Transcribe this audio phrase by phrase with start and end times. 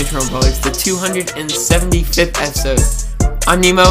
[0.00, 3.38] to Brothers, the 275th episode.
[3.46, 3.82] I'm Nemo,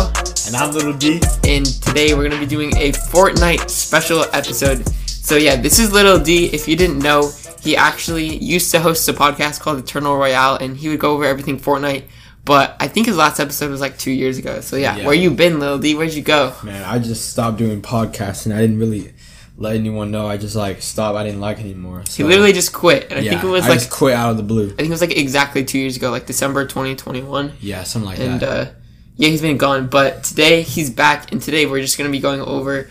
[0.48, 1.22] And I'm Little D.
[1.48, 4.88] and today we're going to be doing a Fortnite special episode.
[5.08, 6.48] So, yeah, this is Little D.
[6.48, 7.32] If you didn't know,
[7.62, 11.26] he actually used to host a podcast called Eternal Royale, and he would go over
[11.26, 12.06] everything Fortnite.
[12.44, 14.62] But I think his last episode was like two years ago.
[14.62, 15.06] So, yeah, Yeah.
[15.06, 15.94] where you been, Little D?
[15.94, 16.54] Where'd you go?
[16.64, 19.14] Man, I just stopped doing podcasts and I didn't really
[19.60, 20.26] let anyone know.
[20.26, 21.18] I just like stopped.
[21.18, 22.04] I didn't like it anymore.
[22.10, 24.32] He literally just quit, and I yeah, think it was I like just quit out
[24.32, 24.68] of the blue.
[24.68, 27.52] I think it was like exactly two years ago, like December 2021.
[27.60, 28.50] Yeah, something like and that.
[28.50, 28.72] And uh,
[29.18, 29.88] yeah, he's been gone.
[29.88, 32.90] But today he's back, and today we're just gonna be going over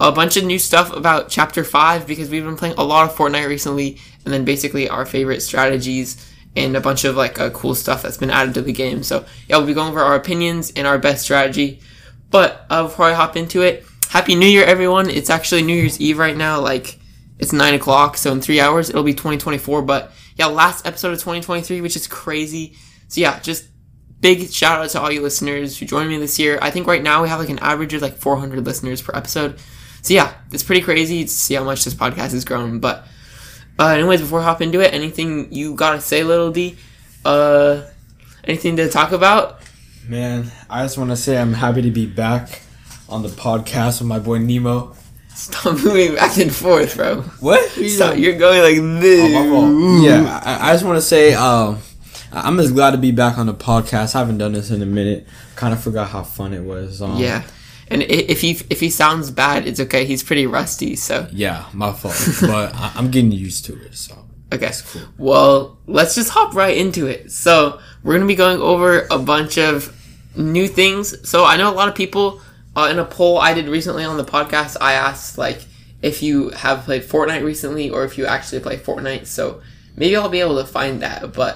[0.00, 3.16] a bunch of new stuff about Chapter Five because we've been playing a lot of
[3.16, 6.24] Fortnite recently, and then basically our favorite strategies
[6.56, 9.04] and a bunch of like uh, cool stuff that's been added to the game.
[9.04, 11.80] So yeah, we'll be going over our opinions and our best strategy.
[12.30, 15.10] But uh, before I hop into it, Happy New Year, everyone!
[15.10, 16.60] It's actually New Year's Eve right now.
[16.60, 16.98] Like
[17.38, 19.82] it's nine o'clock, so in three hours it'll be 2024.
[19.82, 22.74] But yeah, last episode of 2023, which is crazy.
[23.08, 23.66] So yeah, just
[24.22, 26.58] big shout out to all you listeners who joined me this year.
[26.62, 29.60] I think right now we have like an average of like 400 listeners per episode.
[30.00, 32.80] So yeah, it's pretty crazy to see how much this podcast has grown.
[32.80, 33.06] But
[33.78, 36.78] uh, anyways, before I hop into it, anything you gotta say, little D?
[37.26, 37.82] Uh,
[38.42, 39.60] anything to talk about?
[40.08, 42.62] Man, I just want to say I'm happy to be back
[43.08, 44.94] on the podcast with my boy Nemo.
[45.34, 47.22] Stop moving back and forth, bro.
[47.40, 47.68] What?
[47.70, 48.18] Stop.
[48.18, 49.32] You're going like this.
[49.36, 50.02] Oh.
[50.02, 51.78] Yeah, I, I just want to say um,
[52.32, 54.14] I'm just glad to be back on the podcast.
[54.16, 55.26] I haven't done this in a minute.
[55.56, 57.00] Kind of forgot how fun it was.
[57.00, 57.44] Um, Yeah.
[57.90, 60.04] And if he if he sounds bad, it's okay.
[60.04, 62.16] He's pretty rusty, so Yeah, my fault.
[62.42, 63.94] but I, I'm getting used to it.
[63.94, 64.70] So Okay.
[64.88, 65.02] Cool.
[65.18, 67.30] Well, let's just hop right into it.
[67.32, 69.94] So, we're going to be going over a bunch of
[70.36, 71.28] new things.
[71.28, 72.40] So, I know a lot of people
[72.78, 75.60] uh, in a poll I did recently on the podcast, I asked like
[76.00, 79.26] if you have played Fortnite recently or if you actually play Fortnite.
[79.26, 79.60] So,
[79.96, 81.54] maybe I'll be able to find that, but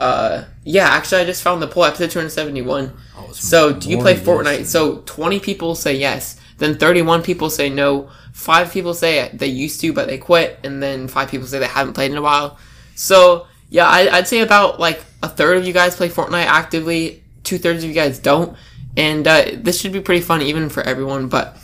[0.00, 2.92] uh yeah, actually I just found the poll episode 271.
[3.16, 4.66] Oh, So, do you play Fortnite?
[4.66, 6.38] So, 20 people say yes.
[6.58, 8.10] Then 31 people say no.
[8.32, 10.58] 5 people say they used to, but they quit.
[10.64, 12.58] And then 5 people say they haven't played in a while.
[12.94, 17.22] So, yeah, I, I'd say about like a third of you guys play Fortnite actively.
[17.44, 18.56] Two thirds of you guys don't.
[18.96, 21.28] And uh, this should be pretty fun even for everyone.
[21.28, 21.56] But,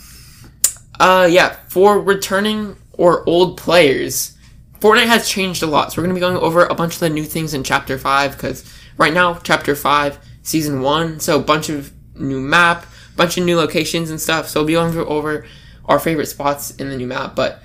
[0.99, 4.37] uh, yeah, for returning or old players,
[4.79, 5.91] Fortnite has changed a lot.
[5.91, 7.97] So we're going to be going over a bunch of the new things in Chapter
[7.97, 12.85] 5 because right now, Chapter 5, Season 1, so a bunch of new map,
[13.15, 14.47] bunch of new locations and stuff.
[14.47, 15.45] So we'll be going over
[15.85, 17.35] our favorite spots in the new map.
[17.35, 17.61] But,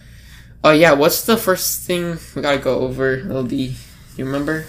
[0.65, 3.75] uh, yeah, what's the first thing we got to go over, Lil D?
[4.17, 4.65] You remember?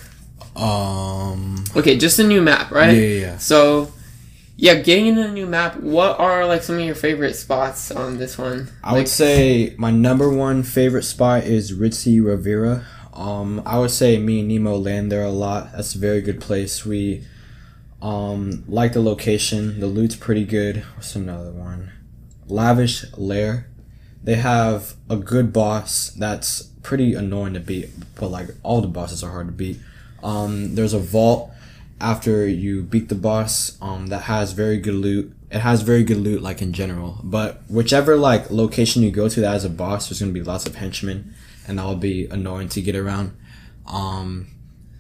[0.56, 2.92] um, Okay, just a new map, right?
[2.96, 3.38] Yeah, yeah, yeah.
[3.38, 3.92] So,
[4.59, 8.18] yeah, getting into a new map, what are like some of your favorite spots on
[8.18, 8.70] this one?
[8.84, 12.86] I would say my number one favorite spot is Ritzy Riviera.
[13.14, 15.72] Um, I would say me and Nemo land there a lot.
[15.72, 16.86] That's a very good place.
[16.86, 17.25] We
[18.02, 19.80] um like the location.
[19.80, 20.84] The loot's pretty good.
[20.96, 21.94] What's another one?
[22.46, 23.70] Lavish Lair.
[24.22, 29.24] They have a good boss that's pretty annoying to beat, but like all the bosses
[29.24, 29.80] are hard to beat.
[30.22, 31.53] Um, there's a vault
[32.02, 35.34] after you beat the boss um, that has very good loot.
[35.52, 37.20] It has very good loot, like in general.
[37.24, 40.66] But whichever like location you go to that has a boss, there's gonna be lots
[40.68, 41.34] of henchmen,
[41.68, 43.36] and that will be annoying to get around.
[43.88, 44.48] Um,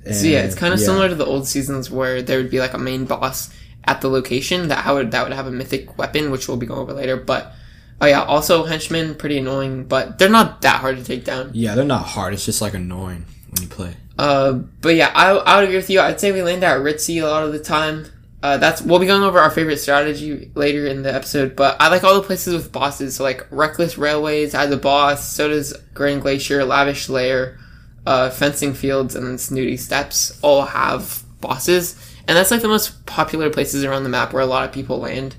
[0.05, 0.85] So yeah, it's kind of yeah.
[0.87, 3.53] similar to the old seasons where there would be like a main boss
[3.85, 6.79] at the location that would that would have a mythic weapon, which we'll be going
[6.79, 7.15] over later.
[7.17, 7.53] But
[8.01, 11.51] oh yeah, also henchmen pretty annoying, but they're not that hard to take down.
[11.53, 12.33] Yeah, they're not hard.
[12.33, 13.93] It's just like annoying when you play.
[14.19, 16.01] Uh, but yeah, I, I would agree with you.
[16.01, 18.05] I'd say we land at Ritzy a lot of the time.
[18.43, 21.55] Uh, that's we'll be going over our favorite strategy later in the episode.
[21.55, 23.15] But I like all the places with bosses.
[23.15, 25.25] So like Reckless Railways has a boss.
[25.29, 27.59] So does Grand Glacier, Lavish Lair,
[28.05, 31.95] uh, Fencing Fields, and then Snooty Steps all have bosses.
[32.27, 34.99] And that's like the most popular places around the map where a lot of people
[34.99, 35.37] land.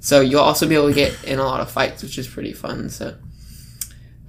[0.00, 2.54] So you'll also be able to get in a lot of fights, which is pretty
[2.54, 2.88] fun.
[2.88, 3.14] So,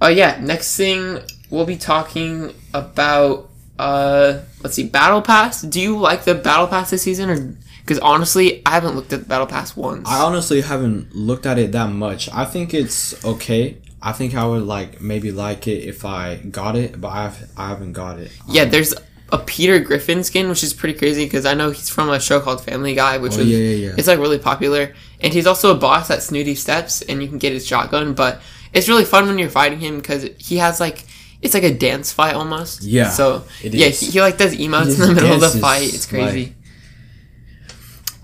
[0.02, 3.48] oh yeah, next thing we'll be talking about
[3.78, 7.98] uh let's see battle pass do you like the battle pass this season or because
[7.98, 11.72] honestly i haven't looked at the battle pass once I honestly haven't looked at it
[11.72, 12.28] that much.
[12.32, 13.78] I think it's okay.
[14.00, 17.68] I think I would like maybe like it if I got it, but I've I
[17.68, 18.30] haven't got it.
[18.48, 18.94] yeah there's
[19.32, 22.38] a peter griffin skin which is pretty crazy because i know he's from a show
[22.40, 23.94] called family guy which Oh, was yeah, yeah, yeah.
[23.98, 27.38] it's like really popular and he's also a boss at snooty steps and you can
[27.38, 28.40] get his shotgun but
[28.74, 31.06] it's really fun when you're fighting him because he has like
[31.44, 32.82] it's like a dance fight almost.
[32.82, 35.94] Yeah, so it yeah he, he like does emotes in the middle of the fight.
[35.94, 36.54] It's crazy.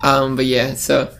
[0.01, 1.15] Um but yeah so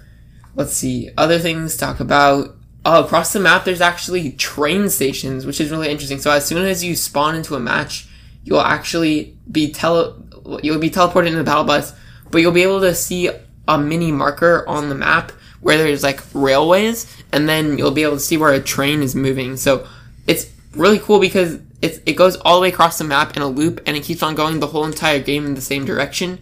[0.55, 1.11] let's see.
[1.15, 2.55] Other things talk about.
[2.83, 6.17] Oh across the map there's actually train stations which is really interesting.
[6.17, 8.07] So as soon as you spawn into a match
[8.43, 10.15] you'll actually be tele
[10.63, 11.93] you'll be teleported into the battle bus,
[12.31, 13.29] but you'll be able to see
[13.67, 18.15] a mini marker on the map where there's like railways, and then you'll be able
[18.15, 19.55] to see where a train is moving.
[19.55, 19.87] So
[20.25, 23.47] it's really cool because it, it goes all the way across the map in a
[23.47, 26.39] loop, and it keeps on going the whole entire game in the same direction.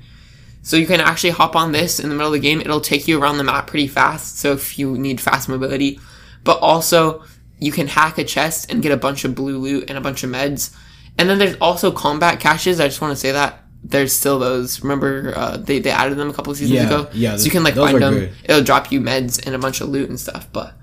[0.62, 2.60] So you can actually hop on this in the middle of the game.
[2.60, 4.38] It'll take you around the map pretty fast.
[4.40, 6.00] So if you need fast mobility,
[6.44, 7.24] but also
[7.60, 10.24] you can hack a chest and get a bunch of blue loot and a bunch
[10.24, 10.76] of meds.
[11.18, 12.80] And then there's also combat caches.
[12.80, 14.82] I just want to say that there's still those.
[14.82, 17.10] Remember, uh, they, they added them a couple of seasons Yeah, ago.
[17.14, 18.14] yeah, So you can like find them.
[18.14, 18.34] good.
[18.44, 20.48] It'll drop you meds and a bunch of loot and stuff.
[20.52, 20.74] But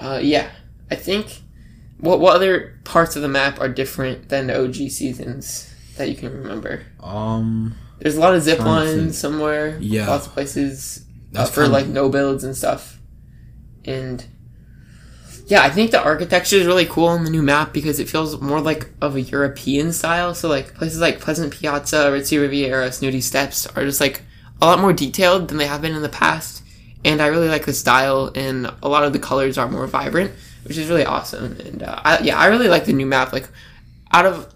[0.00, 0.48] uh, yeah,
[0.90, 1.42] I think
[2.00, 6.14] what what other parts of the map are different than the OG seasons that you
[6.16, 6.82] can remember?
[7.00, 9.00] Um, There's a lot of zip Trying to think.
[9.02, 9.78] lines somewhere.
[9.80, 10.08] Yeah.
[10.08, 11.04] lots of places
[11.36, 12.98] uh, for like no builds and stuff.
[13.84, 14.24] And
[15.46, 18.40] yeah, I think the architecture is really cool on the new map because it feels
[18.40, 20.34] more like of a European style.
[20.34, 24.22] So like places like Pleasant Piazza, Ritzy Riviera, Snooty Steps are just like
[24.62, 26.62] a lot more detailed than they have been in the past.
[27.04, 30.32] And I really like the style, and a lot of the colors are more vibrant,
[30.64, 31.56] which is really awesome.
[31.60, 33.32] And uh, I, yeah, I really like the new map.
[33.32, 33.48] Like
[34.12, 34.52] out of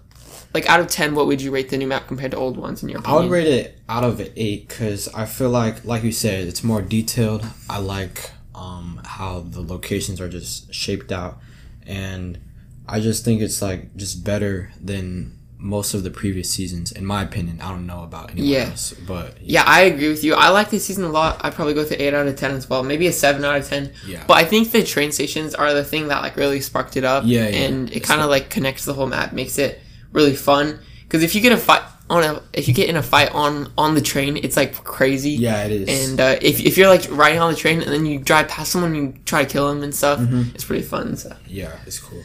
[0.53, 2.81] like out of ten, what would you rate the new map compared to old ones
[2.81, 3.19] in your opinion?
[3.19, 6.63] I would rate it out of eight because I feel like, like you said, it's
[6.63, 7.45] more detailed.
[7.69, 11.39] I like um, how the locations are just shaped out,
[11.85, 12.39] and
[12.87, 17.23] I just think it's like just better than most of the previous seasons, in my
[17.23, 17.59] opinion.
[17.61, 18.65] I don't know about anyone Yeah.
[18.69, 20.33] else, but Yeah, I agree with you.
[20.35, 21.39] I like this season a lot.
[21.43, 22.83] I'd probably go with an 8 out of 10 as well.
[22.83, 23.91] Maybe a 7 out of 10.
[24.05, 24.23] Yeah.
[24.27, 27.23] But I think the train stations are the thing that like really sparked it up.
[27.25, 27.57] Yeah, yeah.
[27.65, 29.81] And it kind of like connects the whole map, makes it
[30.11, 30.79] really fun.
[31.03, 33.71] Because if you get a fight on a, if you get in a fight on
[33.77, 35.31] on the train, it's like crazy.
[35.31, 36.09] yeah, it is.
[36.09, 38.71] And uh, if, if you're like riding on the train and then you drive past
[38.73, 40.53] someone and you try to kill them and stuff, Mm-hmm.
[40.53, 41.15] it's pretty fun.
[41.17, 41.35] So.
[41.47, 42.21] yeah, it's cool.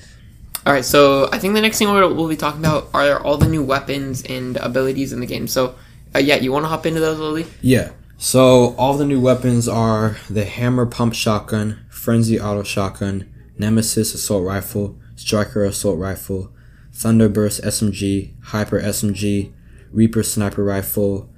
[0.66, 3.48] All right, so I think the next thing we'll, be talking about are all the
[3.48, 5.46] new weapons and abilities in the game.
[5.46, 5.74] So,
[6.14, 7.46] uh, yeah, you want to hop into those, Lil D?
[7.62, 7.92] Yeah.
[8.18, 14.44] So all the new weapons are the hammer pump shotgun, frenzy auto shotgun, nemesis assault
[14.44, 16.52] rifle, striker assault rifle,
[16.92, 19.54] thunderburst SMG, hyper SMG,
[19.90, 21.29] reaper sniper rifle,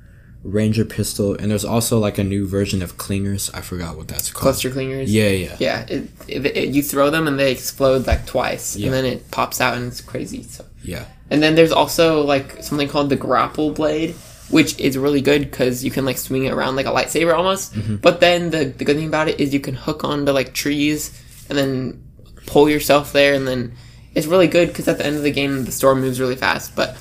[0.44, 3.50] ranger pistol, and there's also like a new version of clingers.
[3.54, 4.42] I forgot what that's called.
[4.42, 5.04] Cluster clingers.
[5.08, 5.56] Yeah, yeah.
[5.60, 8.86] Yeah, it, it, it- you throw them and they explode like twice, Yeah.
[8.86, 10.42] and then it pops out and it's crazy.
[10.42, 11.04] So, Yeah.
[11.30, 14.14] and then there's also like something called the grapple blade,
[14.50, 17.74] which is really good because you can like swing it around like a lightsaber almost.
[17.74, 17.96] Mm-hmm.
[17.96, 21.10] But then the the good thing about it is you can hook onto like trees
[21.48, 22.02] and then
[22.46, 23.72] pull yourself there, and then
[24.14, 26.74] it's really good because at the end of the game the storm moves really fast.
[26.74, 26.96] But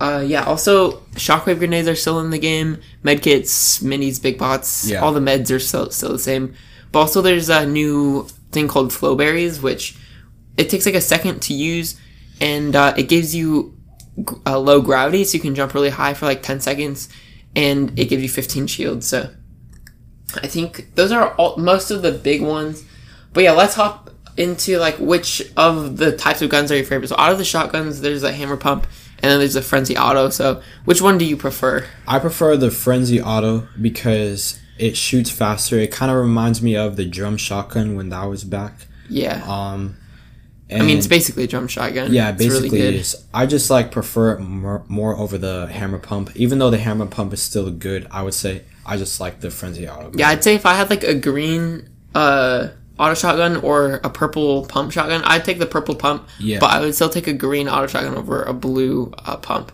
[0.00, 2.78] uh, yeah, also shockwave grenades are still in the game.
[3.04, 5.00] Medkits, minis, big pots, Yeah.
[5.00, 6.54] all the meds are still still the same.
[6.92, 9.96] But also there's a new thing called flow berries, which
[10.56, 11.96] it takes like a second to use,
[12.40, 13.76] and uh, it gives you
[14.46, 17.08] uh, low gravity, so you can jump really high for like 10 seconds,
[17.54, 19.06] and it gives you 15 shields.
[19.06, 19.30] So
[20.42, 22.84] I think those are all most of the big ones.
[23.32, 27.08] But yeah, let's hop into like which of the types of guns are your favorite.
[27.08, 28.86] So out of the shotguns, there's a hammer pump,
[29.22, 30.30] and then there's the frenzy auto.
[30.30, 31.86] So which one do you prefer?
[32.06, 35.76] I prefer the frenzy auto because it shoots faster.
[35.78, 38.86] It kind of reminds me of the drum shotgun when that was back.
[39.10, 39.96] Yeah, Um,
[40.70, 42.12] I mean it's basically a drum shotgun.
[42.12, 42.94] Yeah, It's really basically good.
[42.94, 43.24] it is.
[43.32, 46.30] I just like prefer it more, more over the hammer pump.
[46.36, 49.50] Even though the hammer pump is still good, I would say I just like the
[49.50, 50.12] frenzy auto.
[50.16, 52.68] Yeah, I'd say if I had like a green uh
[52.98, 56.28] auto shotgun or a purple pump shotgun, I'd take the purple pump.
[56.38, 56.58] Yeah.
[56.58, 59.72] But I would still take a green auto shotgun over a blue uh, pump.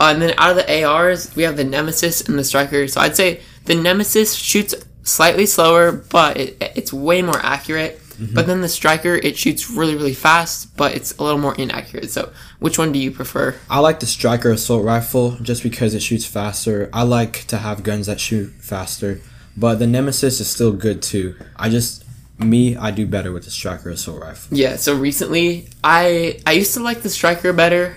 [0.00, 2.86] Uh, and then out of the ARs, we have the Nemesis and the Striker.
[2.88, 8.00] So I'd say the Nemesis shoots slightly slower, but it, it's way more accurate.
[8.18, 8.34] Mm-hmm.
[8.34, 12.10] But then the Striker, it shoots really, really fast, but it's a little more inaccurate.
[12.10, 13.54] So which one do you prefer?
[13.68, 16.88] I like the striker assault rifle just because it shoots faster.
[16.92, 19.20] I like to have guns that shoot faster,
[19.56, 21.36] but the nemesis is still good too.
[21.56, 22.05] I just
[22.38, 24.56] me, I do better with the striker assault rifle.
[24.56, 27.96] Yeah, so recently I I used to like the striker better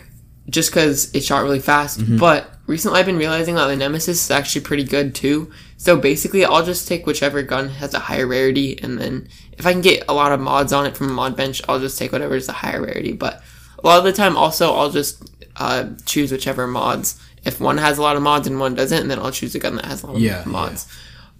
[0.49, 4.31] just cuz it shot really fast, but recently I've been realizing that the Nemesis is
[4.31, 5.51] actually pretty good too.
[5.77, 9.27] So basically I'll just take whichever gun has a higher rarity and then
[9.57, 11.79] if I can get a lot of mods on it from a mod bench, I'll
[11.79, 13.43] just take whatever is the higher rarity, but
[13.83, 17.19] a lot of the time also I'll just uh, choose whichever mods.
[17.43, 19.59] If one has a lot of mods and one doesn't, and then I'll choose a
[19.59, 20.87] gun that has a lot of Yeah, mods.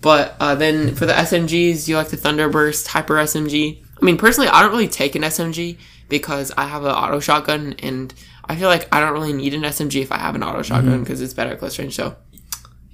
[0.01, 3.83] But uh, then for the SMGs, you like the Thunderburst, Hyper SMG.
[4.01, 5.77] I mean, personally, I don't really take an SMG
[6.07, 8.13] because I have an auto shotgun, and
[8.45, 11.03] I feel like I don't really need an SMG if I have an auto shotgun
[11.03, 11.95] because it's better at close range.
[11.95, 12.15] So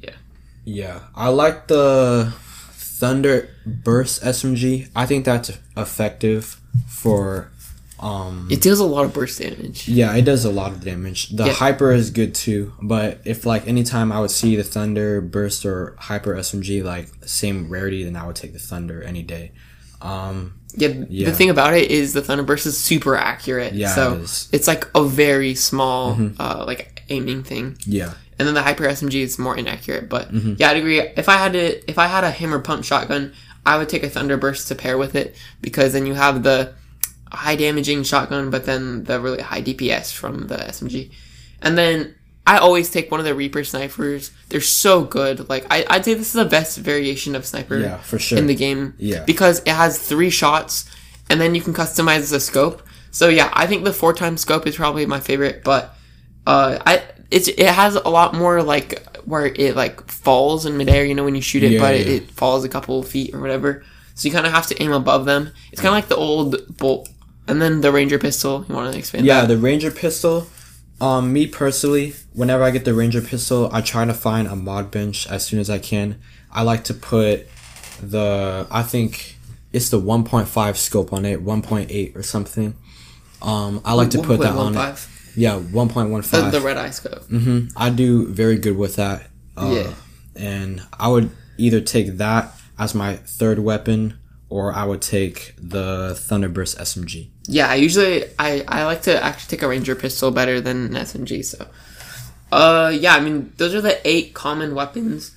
[0.01, 0.15] Yeah,
[0.63, 2.33] Yeah, I like the
[2.71, 4.89] Thunder Burst SMG.
[4.95, 7.51] I think that's effective for
[8.05, 9.87] Um, It deals a lot of burst damage.
[9.87, 11.29] yeah, it does a lot of damage.
[11.29, 11.53] The Yeah.
[11.53, 15.95] hyper is good too, but if like anytime I would see the thunder burst or
[15.97, 19.51] hyper SMG like same rarity, then I would take the thunder any day.
[20.01, 21.29] Um, Yeah, Yeah.
[21.29, 23.73] the thing about it is the thunder burst is super accurate.
[23.73, 27.77] Yeah, so it it's like a very small, uh, like aiming thing.
[27.87, 30.09] yeah, and then the hyper SMG is more inaccurate.
[30.09, 30.53] But Mm-hmm.
[30.57, 30.99] yeah, I'd agree.
[30.99, 33.31] If I had to, if I had a hammer pump shotgun,
[33.65, 36.73] I would take a thunder burst to pair with it because then you have the
[37.35, 41.11] high damaging shotgun, but then the really high DPS from the SMG,
[41.61, 42.15] and then.
[42.47, 44.29] I always take one of the Reaper snipers.
[44.49, 45.49] They're so good.
[45.49, 48.37] Like I, I'd say this is the best variation of sniper yeah, for sure.
[48.37, 48.93] in the game.
[48.99, 49.23] Yeah.
[49.23, 50.87] Because it has three shots,
[51.27, 52.83] and then you can customize the scope.
[53.09, 55.63] So yeah, I think the four times scope is probably my favorite.
[55.63, 55.95] But
[56.45, 57.01] uh, I
[57.31, 61.03] it's it has a lot more like where it like falls in midair.
[61.03, 62.13] You know when you shoot it, Yeah, but It, yeah.
[62.13, 63.83] it falls a couple of feet or whatever.
[64.13, 65.51] So you kind of have to aim above them.
[65.71, 67.09] It's kind of like the old bolt,
[67.47, 68.65] and then the ranger pistol.
[68.67, 69.25] You want to expand?
[69.25, 69.47] Yeah, that?
[69.47, 70.47] the Ranger pistol.
[71.01, 74.91] Um, me personally, whenever I get the Ranger pistol, I try to find a mod
[74.91, 76.19] bench as soon as I can.
[76.51, 77.47] I like to put
[78.01, 79.35] the I think
[79.73, 82.75] it's the 1.5 scope on it, 1.8 or something.
[83.41, 85.07] Um, I like to put that on it.
[85.35, 86.51] Yeah, The, 1.15.
[86.51, 87.23] the red eye scope.
[87.25, 89.27] hmm I do very good with that.
[89.57, 89.93] Uh, Yeah.
[90.37, 94.17] And I would either take that as my third weapon,
[94.49, 97.29] or I would take the Thunderburst SMG.
[97.47, 100.93] Yeah, I usually I, I like to actually take a ranger pistol better than an
[100.93, 101.43] SMG.
[101.43, 101.67] So,
[102.51, 105.35] uh, yeah, I mean those are the eight common weapons.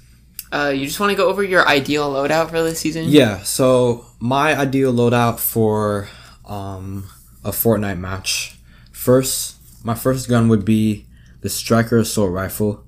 [0.51, 3.05] Uh, you just want to go over your ideal loadout for this season?
[3.09, 6.09] Yeah, so my ideal loadout for
[6.47, 7.07] um,
[7.45, 8.59] a Fortnite match.
[8.91, 11.07] First, my first gun would be
[11.43, 12.85] the Striker Assault Rifle.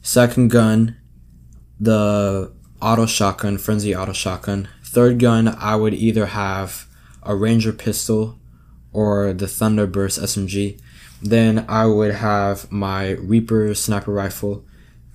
[0.00, 0.96] Second gun,
[1.78, 4.68] the Auto Shotgun, Frenzy Auto Shotgun.
[4.92, 6.86] Third gun, I would either have
[7.22, 8.38] a Ranger Pistol
[8.92, 10.78] or the Thunderburst SMG.
[11.22, 14.64] Then I would have my Reaper Sniper Rifle.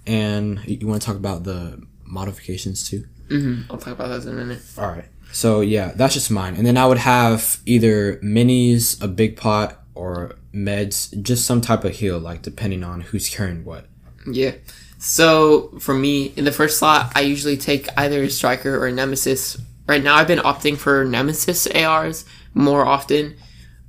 [0.08, 3.06] And you want to talk about the modifications too?
[3.30, 4.62] hmm I'll talk about those in a minute.
[4.78, 5.06] All right.
[5.32, 6.56] So yeah, that's just mine.
[6.56, 11.84] And then I would have either minis, a big pot, or meds, just some type
[11.84, 13.86] of heal, like depending on who's carrying what.
[14.32, 14.54] Yeah.
[15.00, 18.92] So for me, in the first slot, I usually take either a striker or a
[18.92, 19.58] nemesis.
[19.88, 23.36] Right now, I've been opting for nemesis ARs more often.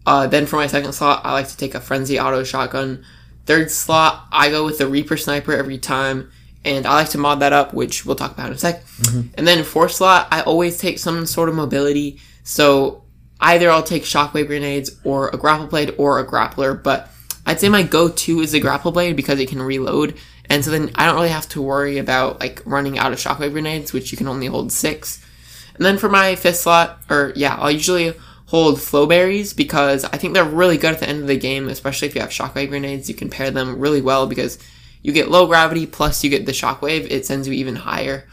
[0.06, 3.04] Uh, then for my second slot, I like to take a frenzy auto shotgun.
[3.46, 6.30] Third slot, I go with the Reaper sniper every time,
[6.64, 8.84] and I like to mod that up, which we'll talk about in a sec.
[9.36, 12.20] And then fourth slot, I always take some sort of mobility.
[12.44, 13.04] So
[13.40, 17.10] either I'll take shockwave grenades or a grapple blade or a grappler, but
[17.46, 20.14] I'd say my go-to is the grapple blade because it can reload,
[20.50, 23.52] and so then I don't really have to worry about like running out of shockwave
[23.52, 25.24] grenades, which you can only hold six.
[25.78, 28.12] And then for my fifth slot, or yeah, I'll usually
[28.46, 32.08] hold flowberries because I think they're really good at the end of the game, especially
[32.08, 33.08] if you have shockwave grenades.
[33.08, 34.58] You can pair them really well because
[35.02, 37.06] you get low gravity plus you get the shockwave.
[37.10, 38.26] It sends you even higher.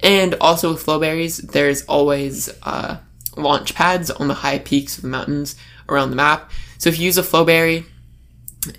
[0.00, 2.98] And also with flowberries, there's always uh,
[3.36, 5.56] launch pads on the high peaks of the mountains
[5.88, 6.50] around the map.
[6.78, 7.84] So if you use a flowberry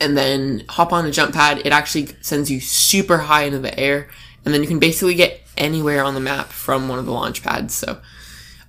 [0.02, 3.78] and then hop on a jump pad, it actually sends you super high into the
[3.80, 4.10] air,
[4.46, 7.44] and then you can basically get anywhere on the map from one of the launch
[7.44, 7.76] pads.
[7.76, 8.00] So,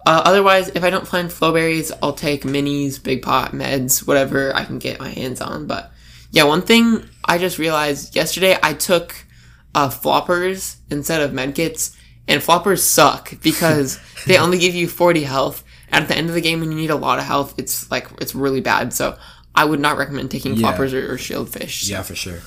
[0.06, 4.64] uh, otherwise, if I don't find flowberries, I'll take minis, big pot, meds, whatever I
[4.64, 5.66] can get my hands on.
[5.66, 5.92] But
[6.30, 9.14] yeah, one thing I just realized yesterday, I took
[9.75, 11.97] uh, floppers instead of medkits,
[12.28, 15.64] and floppers suck because they only give you 40 health.
[15.92, 17.90] And at the end of the game, when you need a lot of health, it's
[17.90, 18.92] like it's really bad.
[18.92, 19.18] So
[19.54, 20.73] I would not recommend taking Yeah.
[20.73, 21.88] floppers or, or shieldfish.
[21.88, 22.38] Yeah, for sure.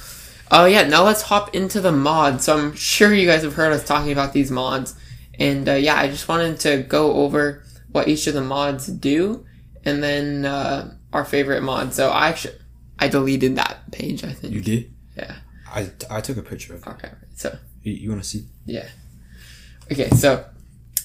[0.52, 2.46] Oh yeah, now let's hop into the mods.
[2.46, 4.96] So I'm sure you guys have heard us talking about these mods,
[5.40, 9.46] and uh, yeah, I just wanted to go over what each of the mods do,
[9.86, 11.94] and then uh, our favorite mod.
[11.94, 12.56] So I actually
[13.00, 14.24] I deleted that page.
[14.24, 14.54] I think.
[14.54, 14.94] You did?
[15.18, 15.36] Yeah.
[15.72, 16.88] I, I took a picture of it.
[16.90, 17.10] Okay.
[17.36, 18.46] So You, you want to see?
[18.66, 18.88] yeah.
[19.92, 20.10] Okay.
[20.12, 20.46] So.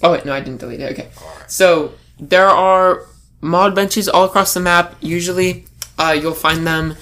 [0.03, 0.93] Oh wait, no, I didn't delete it.
[0.93, 1.09] Okay.
[1.49, 3.05] So there are
[3.41, 4.95] mod benches all across the map.
[5.01, 5.67] Usually,
[5.99, 6.97] uh, you'll find them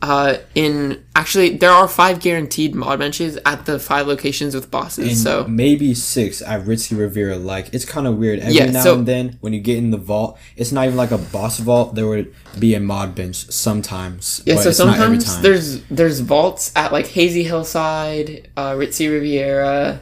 [0.00, 5.08] uh, in actually there are five guaranteed mod benches at the five locations with bosses.
[5.08, 7.36] And so maybe six at Ritzy Riviera.
[7.36, 8.38] Like it's kind of weird.
[8.38, 10.96] Every Yeah, now so- and then, when you get in the vault, it's not even
[10.96, 11.94] like a boss vault.
[11.96, 14.40] There would be a mod bench sometimes.
[14.46, 15.42] yeah, so it's not every sometimes time.
[15.42, 20.00] there's there's vaults at like Hazy Hillside, uh, Ritzy Riviera,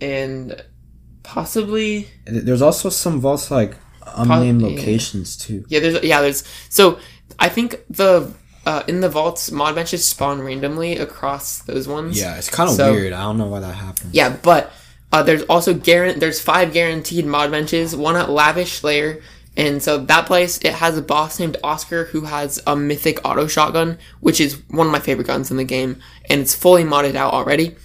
[0.00, 0.62] and
[1.22, 3.76] possibly There's also some vaults like
[4.14, 5.64] unnamed locations too.
[5.68, 6.98] Yeah, there's yeah, there's so
[7.38, 8.30] I think the
[8.66, 12.18] uh, in the vaults mod benches spawn randomly across those ones.
[12.20, 13.12] Yeah, it's kind of So- weird.
[13.12, 14.10] I don't know why that happened.
[14.12, 14.72] Yeah, but
[15.12, 17.94] uh, there's also guaran- there's five guaranteed mod benches.
[17.96, 19.20] One at Lavish Lair
[19.54, 23.46] And so that place, it has a boss named Oscar who has a mythic auto
[23.46, 26.00] shotgun, which is one of my favorite guns in the game,
[26.30, 27.76] and it's fully modded out already.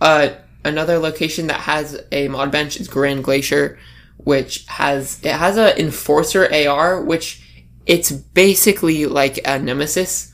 [0.00, 0.28] Uh,
[0.64, 3.76] another location that has a mod bench is Grand Glacier,
[4.18, 7.42] which has it has a enforcer AR, which
[7.88, 10.32] it's basically like a nemesis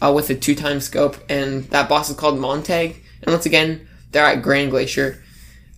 [0.00, 2.96] uh, with a two time scope, and that boss is called Montag.
[3.22, 5.22] And once again, they're at Grand Glacier.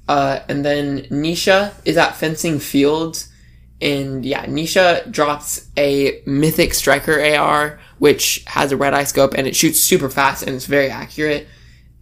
[0.07, 3.31] Uh, and then Nisha is at Fencing Fields.
[3.81, 9.47] And yeah, Nisha drops a Mythic Striker AR, which has a red eye scope and
[9.47, 11.47] it shoots super fast and it's very accurate.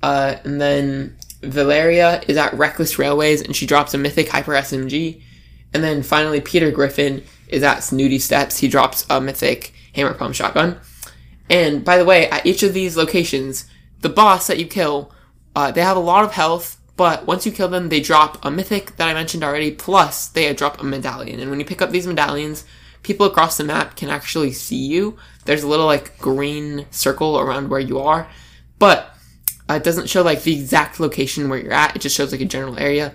[0.02, 5.22] Uh, and then Valeria is at Reckless Railways and she drops a Mythic Hyper SMG.
[5.72, 8.58] And then finally, Peter Griffin is at Snooty Steps.
[8.58, 10.80] He drops a Mythic Hammer Pump Shotgun.
[11.50, 13.66] And by the way, at each of these locations,
[14.00, 15.12] the boss that you kill,
[15.54, 18.50] uh, they have a lot of health, but once you kill them, they drop a
[18.50, 21.40] mythic that I mentioned already, plus they drop a medallion.
[21.40, 22.64] And when you pick up these medallions,
[23.02, 25.16] people across the map can actually see you.
[25.44, 28.28] There's a little like green circle around where you are,
[28.78, 29.14] but
[29.68, 31.96] uh, it doesn't show like the exact location where you're at.
[31.96, 33.14] It just shows like a general area.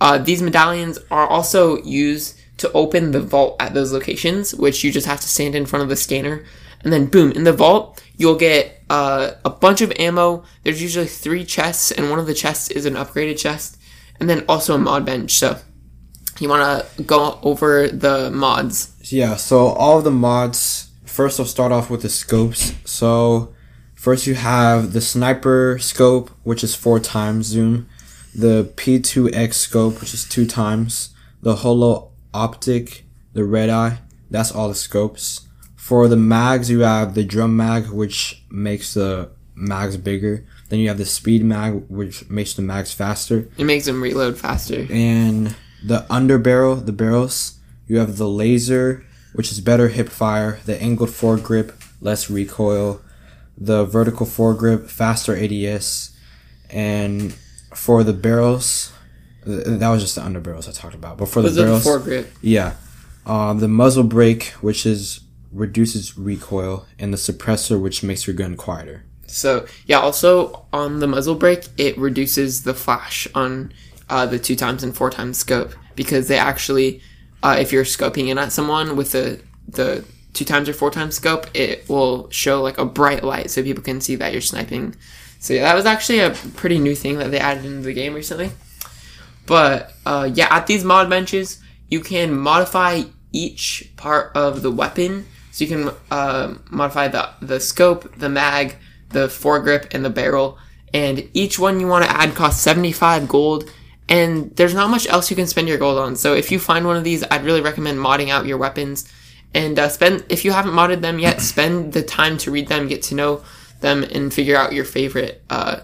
[0.00, 4.90] Uh, these medallions are also used to open the vault at those locations, which you
[4.90, 6.42] just have to stand in front of the scanner
[6.84, 10.44] and then boom, in the vault, you'll get uh, a bunch of ammo.
[10.64, 13.78] There's usually three chests, and one of the chests is an upgraded chest,
[14.18, 15.32] and then also a mod bench.
[15.32, 15.58] So
[16.40, 18.94] you want to go over the mods.
[19.12, 20.88] Yeah, so all of the mods.
[21.04, 22.74] First, I'll start off with the scopes.
[22.84, 23.54] So
[23.94, 27.88] first, you have the sniper scope, which is four times zoom.
[28.34, 31.14] The P2X scope, which is two times.
[31.42, 33.98] The holo optic, the red eye.
[34.30, 35.48] That's all the scopes.
[35.76, 40.46] For the mags, you have the drum mag, which makes the mags bigger.
[40.68, 43.48] Then you have the speed mag, which makes the mags faster.
[43.58, 44.86] It makes them reload faster.
[44.90, 49.04] And the under barrel, the barrels, you have the laser,
[49.34, 50.60] which is better hip fire.
[50.64, 53.02] The angled foregrip, less recoil.
[53.58, 56.16] The vertical foregrip, faster ADS.
[56.70, 57.34] And
[57.74, 58.92] for the barrels,
[59.44, 61.18] that was just the under barrels I talked about.
[61.18, 62.26] But for Was the it the barrels, foregrip?
[62.40, 62.74] yeah.
[63.26, 65.20] Um, the muzzle brake, which is
[65.52, 69.04] reduces recoil, and the suppressor, which makes your gun quieter.
[69.26, 73.72] So yeah, also on the muzzle brake, it reduces the flash on
[74.08, 77.00] uh, the two times and four times scope because they actually,
[77.42, 81.14] uh, if you're scoping in at someone with the the two times or four times
[81.14, 84.94] scope, it will show like a bright light so people can see that you're sniping.
[85.38, 88.14] So yeah, that was actually a pretty new thing that they added into the game
[88.14, 88.50] recently.
[89.46, 93.02] But uh, yeah, at these mod benches, you can modify
[93.32, 95.26] each part of the weapon.
[95.50, 98.76] So you can uh, modify the the scope, the mag,
[99.10, 100.58] the foregrip, and the barrel.
[100.94, 103.70] And each one you want to add costs 75 gold.
[104.08, 106.16] And there's not much else you can spend your gold on.
[106.16, 109.10] So if you find one of these, I'd really recommend modding out your weapons.
[109.54, 112.88] And uh, spend if you haven't modded them yet, spend the time to read them,
[112.88, 113.44] get to know
[113.80, 115.80] them, and figure out your favorite uh,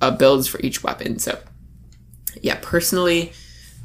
[0.00, 1.18] uh, builds for each weapon.
[1.18, 1.38] So
[2.40, 3.32] yeah, personally,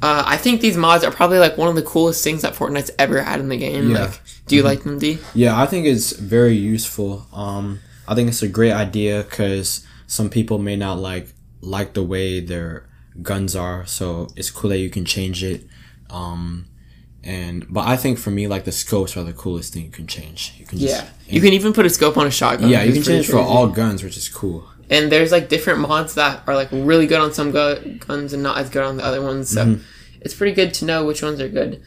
[0.02, 2.90] uh, I think these mods are probably like one of the coolest things that Fortnite's
[2.98, 3.90] ever had in the game.
[3.90, 4.04] Yeah.
[4.06, 5.18] Like, do you like them, D?
[5.34, 7.26] Yeah, I think it's very useful.
[7.32, 11.28] Um, I think it's a great idea because some people may not like
[11.60, 12.88] like the way their
[13.20, 15.66] guns are, so it's cool that you can change it.
[16.08, 16.66] Um,
[17.24, 20.06] and but I think for me, like the scopes are the coolest thing you can
[20.06, 20.54] change.
[20.58, 22.70] You can just, Yeah, you can even put a scope on a shotgun.
[22.70, 24.66] yeah, you can change for all guns, which is cool.
[24.90, 28.42] And there's like different mods that are like really good on some gu- guns and
[28.42, 29.50] not as good on the other ones.
[29.50, 29.82] So Mm-hmm.
[30.22, 31.82] it's pretty good to know which ones are good.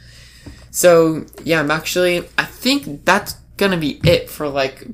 [0.69, 4.87] So yeah, I'm actually I think that's gonna be it for like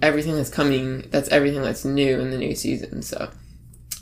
[0.00, 1.08] everything that's coming.
[1.10, 3.02] That's everything that's new in the new season.
[3.02, 3.30] So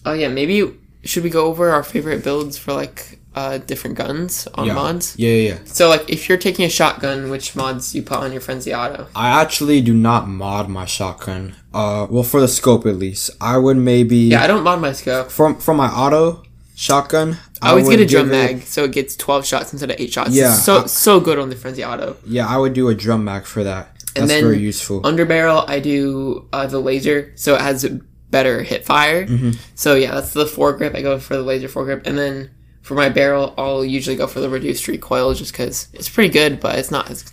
[0.05, 0.73] oh yeah, maybe
[1.05, 4.75] should we go over our favorite builds for like uh different guns on Yeah.
[4.75, 5.15] mods?
[5.17, 5.59] Yeah, yeah, yeah.
[5.65, 9.07] So like if you're taking a shotgun, which mods you put on your frenzy auto?
[9.15, 11.55] I actually do not mod my shotgun.
[11.73, 14.93] Uh, well, for the scope at least, I would maybe Yeah, I don't mod my
[14.93, 15.31] scope.
[15.31, 16.43] from from my auto
[16.75, 17.39] shotgun.
[17.63, 19.97] I always would get a drum it- mag, so it gets twelve shots instead of
[20.01, 20.31] eight shots.
[20.33, 22.17] Yeah, so I- so good on the frenzy auto.
[22.27, 23.95] Yeah, I would do a drum mag for that.
[24.15, 25.03] That's And then very useful.
[25.05, 27.85] Under barrel, I do uh, the laser, so it has
[28.31, 29.27] better hip fire.
[29.27, 29.51] Mm-hmm.
[29.75, 30.95] So yeah, that's the foregrip.
[30.95, 32.51] I go for the laser foregrip, and then
[32.83, 36.61] for my barrel, I'll usually go for the reduced recoil, just because it's pretty good,
[36.61, 37.31] but it's not as.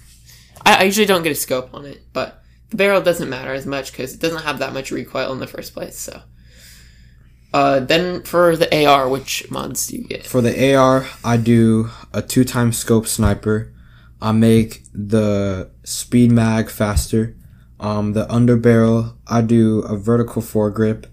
[0.65, 3.65] I, I usually don't get a scope on it, but the barrel doesn't matter as
[3.65, 5.97] much because it doesn't have that much recoil in the first place.
[5.97, 6.21] So.
[7.53, 10.25] Uh, then for the AR, which mods do you get?
[10.25, 13.73] For the AR, I do a two time scope sniper.
[14.21, 17.36] I make the speed mag faster.
[17.79, 21.05] Um, the underbarrel, I do a vertical foregrip,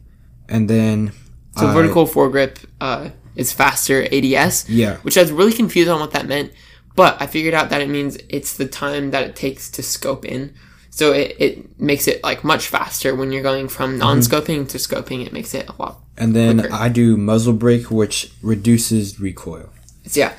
[0.49, 1.13] and then
[1.59, 6.01] So I- vertical foregrip uh, is faster ADS, Yeah, which I was really confused on
[6.01, 6.53] what that meant.
[6.97, 10.25] but I figured out that it means it's the time that it takes to scope
[10.25, 10.55] in.
[10.91, 15.27] So it, it makes it like much faster when you're going from non-scoping to scoping.
[15.27, 15.99] It makes it a lot.
[16.17, 16.73] And then Quicker.
[16.73, 19.71] I do muzzle brake, which reduces recoil.
[20.07, 20.33] So yeah,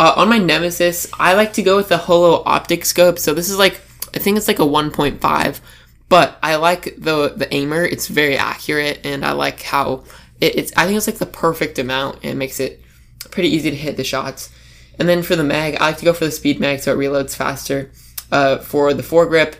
[0.00, 3.20] uh, on my Nemesis, I like to go with the Holo Optic Scope.
[3.20, 3.80] So this is like
[4.14, 5.60] I think it's like a 1.5,
[6.08, 7.84] but I like the the aimer.
[7.84, 10.04] It's very accurate, and I like how
[10.40, 10.72] it, it's.
[10.76, 12.16] I think it's like the perfect amount.
[12.16, 12.82] and It makes it
[13.30, 14.50] pretty easy to hit the shots.
[14.98, 16.98] And then for the mag, I like to go for the speed mag so it
[16.98, 17.90] reloads faster.
[18.30, 19.54] Uh, for the foregrip,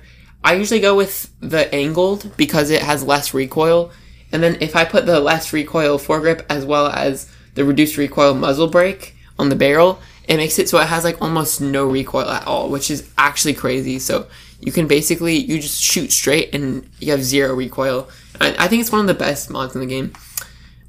[0.45, 3.91] I usually go with the angled because it has less recoil.
[4.33, 8.35] And then if I put the less recoil foregrip as well as the reduced recoil
[8.35, 12.29] muzzle brake on the barrel, it makes it so it has like almost no recoil
[12.29, 13.99] at all, which is actually crazy.
[13.99, 14.29] So
[14.61, 18.09] you can basically you just shoot straight and you have zero recoil.
[18.41, 20.13] And I think it's one of the best mods in the game.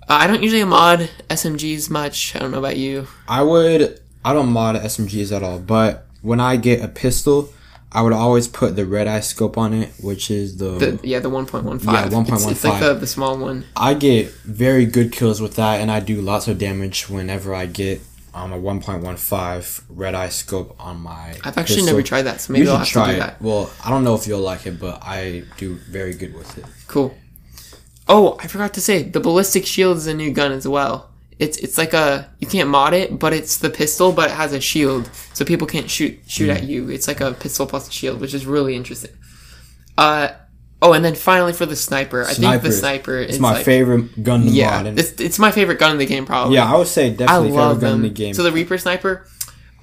[0.08, 2.36] Uh, I don't usually mod SMGs much.
[2.36, 3.08] I don't know about you.
[3.28, 4.00] I would.
[4.24, 7.52] I don't mod SMGs at all, but when I get a pistol,
[7.92, 10.72] I would always put the red eye scope on it, which is the.
[10.78, 11.84] The, yeah, the 1.15.
[11.84, 12.80] Yeah, It's, it's like 1.15.
[12.80, 13.66] the, the small one.
[13.76, 17.66] I get very good kills with that, and I do lots of damage whenever I
[17.66, 18.02] get
[18.34, 21.30] um, a 1.15 red eye scope on my.
[21.44, 21.86] I've actually pistol.
[21.88, 23.20] never tried that, so maybe you I'll should have try to do it.
[23.28, 23.42] that.
[23.42, 26.66] Well, I don't know if you'll like it, but I do very good with it.
[26.88, 27.16] Cool.
[28.08, 31.10] Oh, I forgot to say the ballistic shield is a new gun as well.
[31.40, 34.54] It's it's like a you can't mod it, but it's the pistol, but it has
[34.54, 36.58] a shield, so people can't shoot shoot Hmm.
[36.58, 36.90] at you.
[36.90, 39.12] It's like a pistol plus a shield, which is really interesting.
[39.98, 40.30] Uh
[40.82, 43.18] oh, and then finally for the sniper, I think the Sniper.
[43.18, 44.84] is my like, favorite gun Yeah.
[44.86, 46.56] It's it's my favorite gun in the game, probably.
[46.56, 48.34] yeah, I would say I definitely favorite love gun in the game.
[48.34, 49.26] So the Reaper sniper,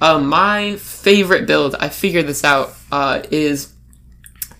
[0.00, 3.72] uh, my favorite build, I figured this out, uh, is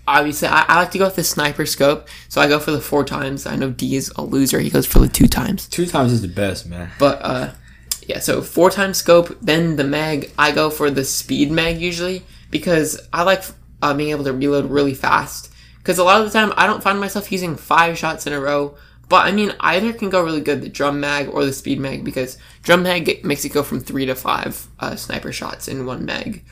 [0.06, 2.08] obviously I, I like to go with the sniper scope.
[2.28, 3.46] So I go for the four times.
[3.46, 5.68] I know D is a loser; he goes for the two times.
[5.68, 6.90] Two times is the best, man.
[6.98, 7.52] But uh,
[8.06, 9.36] yeah, so four times scope.
[9.42, 13.44] Then the mag, I go for the speed mag usually because I like
[13.82, 15.52] uh, being able to reload really fast.
[15.88, 18.40] Because a lot of the time I don't find myself using five shots in a
[18.40, 18.76] row.
[19.08, 22.04] But I mean, either can go really good, the drum mag or the speed mag,
[22.04, 26.04] because drum mag makes it go from three to five uh, sniper shots in one
[26.04, 26.44] mag.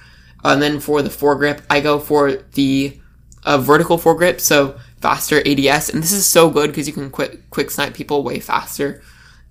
[0.42, 2.98] and then for the foregrip, I go for the
[3.44, 7.50] uh, vertical foregrip, so faster ADS, and this is so good because you can quick
[7.50, 9.02] quick snipe people way faster.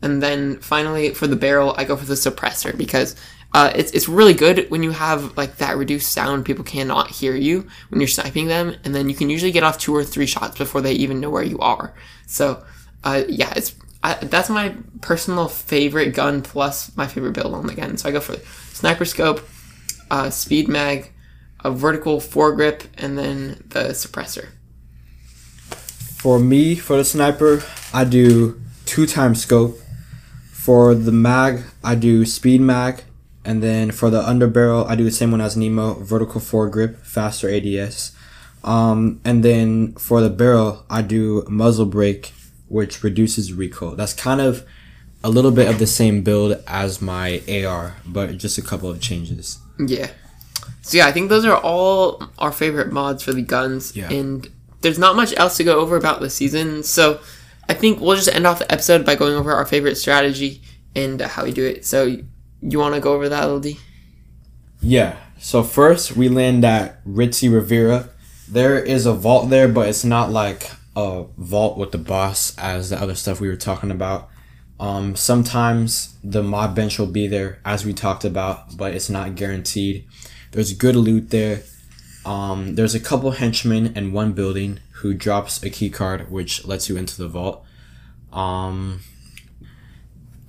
[0.02, 3.16] And then finally for the barrel, I go for the suppressor because
[3.56, 6.44] uh, it's it's really good when you have like that reduced sound.
[6.44, 9.78] People cannot hear you when you're sniping them, and then you can usually get off
[9.78, 11.94] two or three shots before they even know where you are.
[12.28, 12.66] So
[13.06, 17.74] uh, yeah, it's I, that's my personal favorite gun plus my favorite build on the
[17.74, 17.96] gun.
[17.96, 18.36] So I go for
[18.74, 19.40] sniper scope,
[20.12, 21.14] uh, speed mag,
[21.64, 24.50] a vertical foregrip, and then the suppressor.
[25.70, 27.64] For me, for the sniper,
[27.94, 29.80] I do two times scope.
[30.52, 33.06] For the mag, I do speed mag.
[33.46, 37.50] And then for the underbarrel, I do the same one as Nemo, vertical foregrip, faster
[37.50, 38.12] ADS.
[38.64, 42.34] Um, and then for the barrel, I do muzzle brake,
[42.68, 43.96] which reduces recoil.
[43.96, 44.66] That's kind of
[45.24, 49.00] a little bit of the same build as my AR, but just a couple of
[49.00, 49.60] changes.
[49.80, 50.10] Yeah.
[50.82, 54.12] So yeah, I think those are all our favorite mods for the guns, Yeah.
[54.12, 54.48] and
[54.82, 56.84] there's not much else to go over about the season.
[56.84, 57.20] So
[57.70, 60.62] I think we'll just end off the episode by going over our favorite strategy
[60.96, 61.86] and how we do it.
[61.86, 62.18] So
[62.70, 63.78] you want to go over that, LD?
[64.82, 65.18] Yeah.
[65.40, 68.10] So first we land at Ritzy Riviera.
[68.48, 72.90] There is a vault there, but it's not like a vault with the boss as
[72.90, 74.30] the other stuff we were talking about.
[74.80, 79.36] Um, sometimes the mod bench will be there, as we talked about, but it's not
[79.36, 80.06] guaranteed.
[80.52, 81.64] There's good loot there.
[82.26, 86.90] Um, there's a couple henchmen in one building who drops a key card, which lets
[86.90, 87.64] you into the vault.
[88.34, 89.02] Um,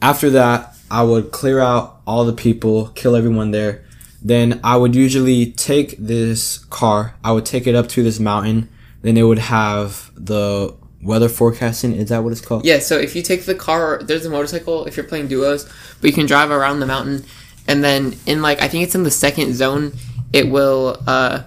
[0.01, 3.85] after that, I would clear out all the people, kill everyone there.
[4.23, 8.69] Then I would usually take this car, I would take it up to this mountain.
[9.03, 11.93] Then it would have the weather forecasting.
[11.93, 12.65] Is that what it's called?
[12.65, 12.81] Yeah.
[12.81, 15.71] So if you take the car, there's a motorcycle if you're playing duos,
[16.01, 17.25] but you can drive around the mountain,
[17.69, 19.93] and then in like I think it's in the second zone,
[20.33, 21.03] it will.
[21.07, 21.45] uh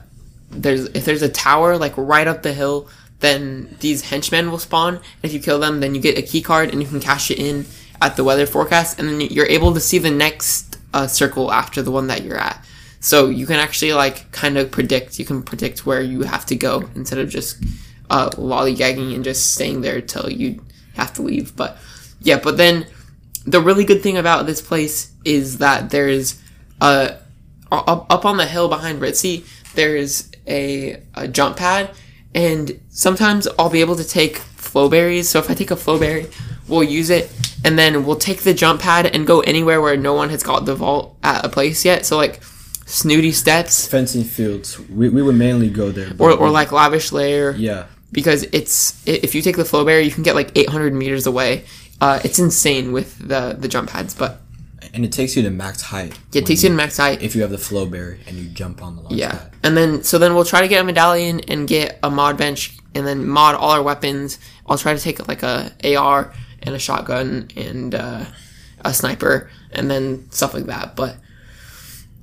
[0.51, 2.87] There's if there's a tower like right up the hill,
[3.19, 4.95] then these henchmen will spawn.
[4.95, 7.29] And if you kill them, then you get a key card and you can cash
[7.29, 7.65] it in
[8.01, 11.81] at the weather forecast, and then you're able to see the next uh, circle after
[11.81, 12.63] the one that you're at.
[12.99, 15.19] So you can actually like kind of predict.
[15.19, 17.63] You can predict where you have to go instead of just
[18.09, 20.61] uh, lollygagging and just staying there till you
[20.95, 21.55] have to leave.
[21.55, 21.77] But
[22.21, 22.87] yeah, but then
[23.45, 26.41] the really good thing about this place is that there's
[26.81, 27.11] uh
[27.71, 31.91] up, up on the hill behind Ritzy, there's a, a jump pad,
[32.33, 35.25] and sometimes I'll be able to take flowberries.
[35.25, 36.33] So if I take a flowberry,
[36.67, 37.31] we'll use it,
[37.65, 40.65] and then we'll take the jump pad and go anywhere where no one has got
[40.65, 42.05] the vault at a place yet.
[42.05, 42.41] So like,
[42.85, 44.79] Snooty Steps, Fencing fields.
[44.89, 46.11] We, we would mainly go there.
[46.17, 47.51] or, or like Lavish lair.
[47.55, 47.85] yeah.
[48.11, 51.65] because it's if you take the flow barrier, you can get like 800 meters away.
[52.01, 54.41] Uh, it's insane with the the jump pads, but
[54.93, 56.17] And it takes you to max height.
[56.31, 57.21] Yeah, it takes you to max height.
[57.21, 59.51] if you have the flow berry and you jump on the launch Yeah, pad.
[59.63, 62.75] and then so then we'll try to get a medallion and get a mod bench,
[62.95, 64.39] and then mod all our weapons.
[64.65, 68.25] I'll try to take like a AR and a shotgun and uh,
[68.85, 70.95] a sniper, and then stuff like that.
[70.95, 71.17] But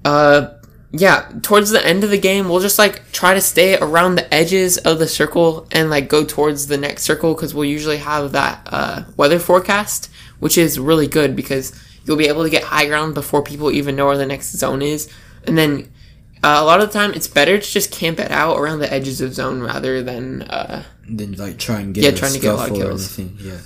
[0.04, 0.54] uh,
[0.92, 4.32] yeah, towards the end of the game, we'll just like try to stay around the
[4.32, 8.32] edges of the circle and like go towards the next circle because we'll usually have
[8.32, 11.72] that uh, weather forecast, which is really good because
[12.04, 14.82] you'll be able to get high ground before people even know where the next zone
[14.82, 15.10] is,
[15.46, 15.92] and then.
[16.44, 18.92] Uh, a lot of the time, it's better to just camp it out around the
[18.92, 22.56] edges of zone rather than uh, like try and get Yeah, trying to get a
[22.56, 23.18] lot of kills.
[23.18, 23.38] anything.
[23.40, 23.58] Yeah.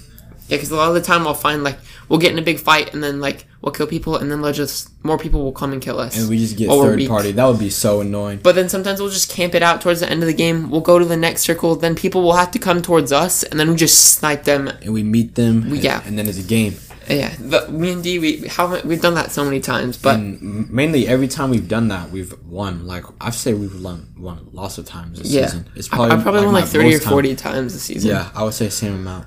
[0.50, 2.58] Yeah, because a lot of the time I'll find like we'll get in a big
[2.58, 5.72] fight and then like we'll kill people and then they'll just more people will come
[5.72, 6.18] and kill us.
[6.18, 7.30] And we just get third party.
[7.30, 8.40] That would be so annoying.
[8.42, 10.68] But then sometimes we'll just camp it out towards the end of the game.
[10.68, 11.76] We'll go to the next circle.
[11.76, 14.66] Then people will have to come towards us, and then we just snipe them.
[14.66, 15.62] And we meet them.
[15.62, 16.02] and, yeah.
[16.04, 16.74] And then it's a game.
[17.08, 19.96] Uh, yeah, the, me and D, we mu- we've done that so many times.
[19.96, 22.86] But and mainly every time we've done that, we've won.
[22.86, 25.70] Like I've said, we've won, won lots of times this yeah, season.
[25.74, 27.12] It's I, probably I probably won like thirty or most time.
[27.12, 28.10] forty times this season.
[28.10, 29.26] Yeah, I would say same amount.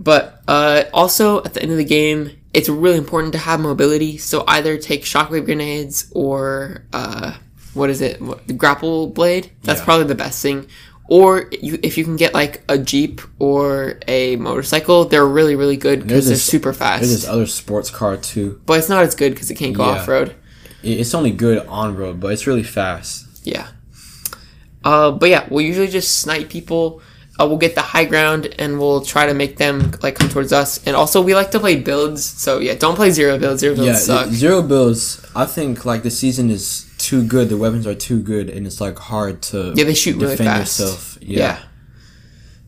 [0.00, 4.18] But uh, also at the end of the game, it's really important to have mobility.
[4.18, 7.34] So either take shockwave grenades or uh,
[7.74, 8.20] what is it?
[8.20, 9.50] What, the grapple blade.
[9.62, 9.84] That's Yeah.
[9.84, 10.66] probably the best thing.
[11.08, 15.76] Or you, if you can get like a jeep or a motorcycle, they're really really
[15.76, 17.00] good because they're this- super fast.
[17.02, 18.60] There's this other sports car too.
[18.66, 20.00] But it's not as good because it can't go Yeah.
[20.00, 20.34] off road.
[20.82, 23.26] It's only good on road, but it's really fast.
[23.42, 23.68] Yeah.
[24.82, 27.00] Uh, but yeah, we'll usually just snipe people.
[27.40, 30.52] Uh, we'll get the high ground and we'll try to make them like come towards
[30.52, 30.78] us.
[30.86, 32.24] And also, we like to play builds.
[32.24, 33.60] So yeah, don't play zero builds.
[33.60, 34.28] Zero builds Yeah, suck.
[34.28, 35.24] zero builds.
[35.34, 37.48] I think like the season is too good.
[37.48, 40.78] The weapons are too good, and it's like hard to Yeah, they shoot really fast.
[40.78, 41.18] yourself.
[41.20, 41.38] Yeah.
[41.38, 41.58] Yeah.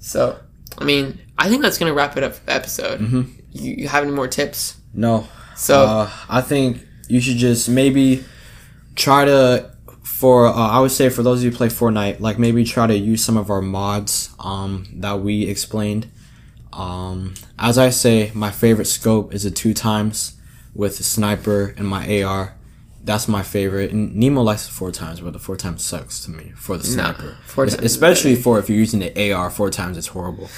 [0.00, 0.38] So,
[0.78, 3.00] I mean, I think that's gonna wrap it up for the episode.
[3.00, 3.22] Mm-hmm.
[3.52, 4.76] You, you have any more tips?
[4.92, 5.28] No.
[5.56, 8.24] So Uh, I think you should just maybe
[8.96, 9.70] try to
[10.16, 12.86] for uh, I would say for those of you who play Fortnite, like maybe try
[12.86, 16.10] to use some of our mods um, that we explained.
[16.72, 20.38] Um, as I say, my favorite scope is a two times
[20.74, 22.55] with the sniper and my AR.
[23.06, 23.92] That's my favorite.
[23.92, 27.36] And Nemo likes four times, but the four times sucks to me for the sniper.
[27.46, 30.48] four times especially for if you're using the AR four times, it's horrible.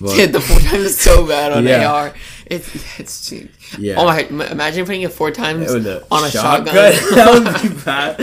[0.00, 1.90] But- yeah, the four times is so bad on Yeah.
[1.92, 2.14] AR.
[2.46, 3.50] It's it's cheap.
[3.78, 3.96] Yeah.
[3.98, 4.20] Oh my!
[4.50, 6.74] Imagine putting it four times a uh, on a shotgun.
[7.14, 7.30] that
[7.62, 8.18] would be bad.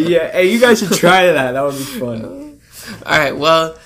[0.00, 1.52] Yeah, hey, you guys should try that.
[1.52, 2.60] That would be fun.
[3.06, 3.36] All right.
[3.36, 3.76] Well,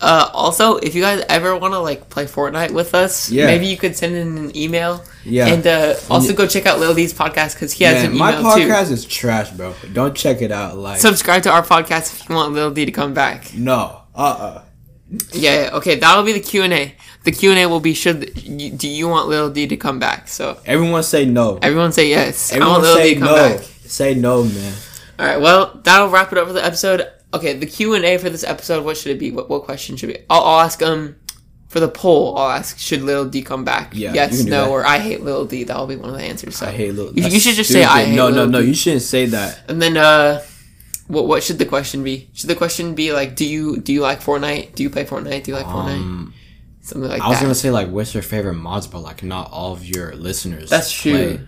[0.00, 3.46] uh, also, if you guys ever want to like play Fortnite with us, Yeah.
[3.46, 5.02] maybe you could send in an email.
[5.24, 5.46] Yeah.
[5.46, 8.38] And uh, also go check out Lil D's podcast because he has Man, an my
[8.38, 8.68] email too.
[8.68, 9.74] podcast is trash, bro.
[9.92, 10.76] Don't check it out.
[10.76, 13.54] Like, Subscribe to our podcast if you want Lil D to come back.
[13.54, 14.62] no, uh, uh
[15.32, 16.94] Yeah, okay, that'll be the Q and A.
[17.24, 18.34] The Q and A will be should
[18.76, 20.28] do you want Lil D to come back?
[20.28, 21.58] So Everyone say no.
[21.62, 22.52] everyone say yes.
[22.52, 23.34] I Everyone want Lil D say to come no.
[23.56, 23.60] back.
[23.86, 24.74] Say no, man.
[25.18, 27.06] All right, well that'll wrap it up for the episode.
[27.34, 28.84] Okay, the Q and A for this episode.
[28.84, 29.30] What should it be?
[29.30, 30.26] What, what question should it be?
[30.30, 31.16] I'll, I'll ask um
[31.68, 32.38] for the poll.
[32.38, 33.92] I'll ask should Lil D come back?
[33.94, 34.70] Yeah, yes, no, that.
[34.70, 35.64] or I hate Lil D.
[35.64, 36.56] That'll be one of the answers.
[36.56, 37.12] So I hate little.
[37.12, 38.60] You, you should just say I hate No, no, no.
[38.60, 38.68] D.
[38.68, 39.68] You shouldn't say that.
[39.68, 40.42] And then uh,
[41.08, 42.30] what what should the question be?
[42.32, 44.76] Should the question be like, do you do you like Fortnite?
[44.76, 45.44] Do you play Fortnite?
[45.44, 45.96] Do you like Fortnite?
[46.00, 46.34] Um,
[46.80, 47.24] Something like that.
[47.24, 47.44] I was that.
[47.44, 50.70] gonna say like, what's your favorite mods, but like not all of your listeners.
[50.70, 51.40] That's true.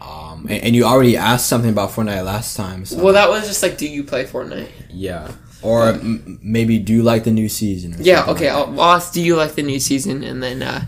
[0.00, 2.84] Um, and, and you already asked something about Fortnite last time.
[2.86, 4.68] So Well, that was just like, do you play Fortnite?
[4.88, 5.30] yeah.
[5.62, 7.94] Or m- maybe do you like the new season?
[7.98, 8.50] Yeah, okay.
[8.50, 10.24] like I'll, I'll ask, do you like the new season?
[10.24, 10.86] And then uh,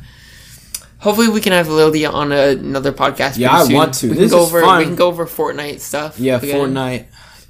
[0.99, 3.37] hopefully we can have Lil D on another podcast.
[3.37, 3.75] Yeah, I soon.
[3.77, 4.09] want to.
[4.09, 4.63] We This can go is over.
[4.63, 4.79] fun.
[4.79, 6.19] We can go over Fortnite stuff.
[6.19, 6.57] Yeah, again.
[6.57, 7.03] Fortnite.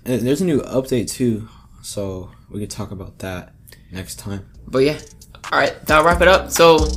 [0.04, 1.48] Uh, There's a new update too,
[1.80, 3.54] so we could talk about that
[3.92, 4.44] next time.
[4.66, 4.98] But yeah,
[5.52, 5.80] all right.
[5.86, 6.50] That'll wrap it up.
[6.50, 6.88] So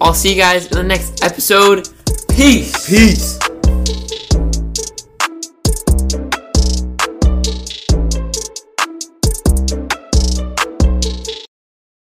[0.00, 1.88] I'll see you guys in the next episode.
[2.28, 2.88] Peace.
[2.88, 3.40] Peace.